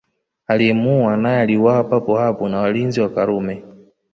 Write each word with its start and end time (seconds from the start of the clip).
Aliyemuua 0.47 1.17
naye 1.17 1.39
aliuawa 1.41 1.83
papo 1.83 2.17
hapo 2.17 2.49
na 2.49 2.59
walinzi 2.59 3.01
wa 3.01 3.09
Karume 3.09 3.63